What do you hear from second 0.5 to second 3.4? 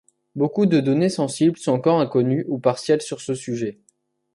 de données sensibles sont encore inconnues ou partielles sur ce